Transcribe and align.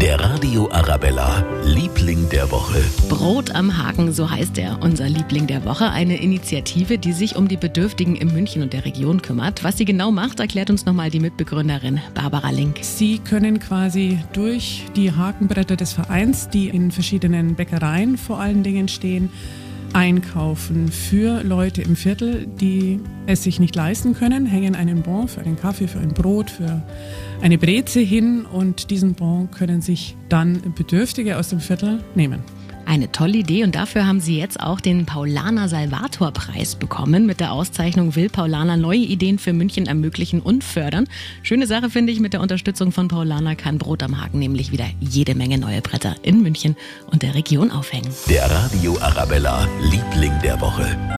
Der 0.00 0.18
Radio 0.18 0.68
Arabella, 0.72 1.44
Liebling 1.64 2.28
der 2.30 2.50
Woche. 2.50 2.82
Brot 3.08 3.54
am 3.54 3.76
Haken, 3.76 4.12
so 4.12 4.30
heißt 4.30 4.58
er, 4.58 4.82
unser 4.82 5.08
Liebling 5.08 5.46
der 5.46 5.64
Woche. 5.64 5.90
Eine 5.90 6.20
Initiative, 6.20 6.98
die 6.98 7.12
sich 7.12 7.36
um 7.36 7.46
die 7.46 7.56
Bedürftigen 7.56 8.16
in 8.16 8.32
München 8.32 8.62
und 8.62 8.72
der 8.72 8.84
Region 8.84 9.22
kümmert. 9.22 9.62
Was 9.62 9.78
sie 9.78 9.84
genau 9.84 10.10
macht, 10.10 10.40
erklärt 10.40 10.70
uns 10.70 10.86
nochmal 10.86 11.10
die 11.10 11.20
Mitbegründerin 11.20 12.00
Barbara 12.14 12.50
Link. 12.50 12.78
Sie 12.80 13.18
können 13.18 13.60
quasi 13.60 14.18
durch 14.32 14.84
die 14.96 15.12
Hakenbretter 15.12 15.76
des 15.76 15.92
Vereins, 15.92 16.48
die 16.48 16.68
in 16.68 16.90
verschiedenen 16.90 17.54
Bäckereien 17.54 18.16
vor 18.16 18.40
allen 18.40 18.62
Dingen 18.62 18.88
stehen, 18.88 19.30
einkaufen 19.94 20.90
für 20.90 21.42
Leute 21.42 21.82
im 21.82 21.96
Viertel, 21.96 22.46
die 22.46 23.00
es 23.26 23.42
sich 23.42 23.60
nicht 23.60 23.76
leisten 23.76 24.14
können, 24.14 24.46
hängen 24.46 24.74
einen 24.74 25.02
Bon 25.02 25.28
für 25.28 25.40
einen 25.40 25.56
Kaffee, 25.56 25.86
für 25.86 25.98
ein 25.98 26.14
Brot, 26.14 26.50
für 26.50 26.82
eine 27.40 27.58
Breze 27.58 28.00
hin 28.00 28.44
und 28.44 28.90
diesen 28.90 29.14
Bon 29.14 29.50
können 29.50 29.82
sich 29.82 30.16
dann 30.28 30.74
Bedürftige 30.74 31.38
aus 31.38 31.48
dem 31.48 31.60
Viertel 31.60 32.02
nehmen. 32.14 32.40
Eine 32.92 33.10
tolle 33.10 33.38
Idee 33.38 33.64
und 33.64 33.74
dafür 33.74 34.06
haben 34.06 34.20
Sie 34.20 34.36
jetzt 34.36 34.60
auch 34.60 34.78
den 34.78 35.06
Paulaner 35.06 35.66
Salvator 35.66 36.30
Preis 36.30 36.74
bekommen. 36.74 37.24
Mit 37.24 37.40
der 37.40 37.52
Auszeichnung 37.52 38.16
will 38.16 38.28
Paulaner 38.28 38.76
neue 38.76 38.98
Ideen 38.98 39.38
für 39.38 39.54
München 39.54 39.86
ermöglichen 39.86 40.42
und 40.42 40.62
fördern. 40.62 41.08
Schöne 41.42 41.66
Sache 41.66 41.88
finde 41.88 42.12
ich, 42.12 42.20
mit 42.20 42.34
der 42.34 42.42
Unterstützung 42.42 42.92
von 42.92 43.08
Paulaner 43.08 43.56
kann 43.56 43.78
Brot 43.78 44.02
am 44.02 44.20
Haken 44.20 44.40
nämlich 44.40 44.72
wieder 44.72 44.84
jede 45.00 45.34
Menge 45.34 45.56
neue 45.56 45.80
Bretter 45.80 46.16
in 46.20 46.42
München 46.42 46.76
und 47.10 47.22
der 47.22 47.34
Region 47.34 47.70
aufhängen. 47.70 48.12
Der 48.28 48.50
Radio 48.50 48.98
Arabella, 49.00 49.66
Liebling 49.90 50.38
der 50.42 50.60
Woche. 50.60 50.94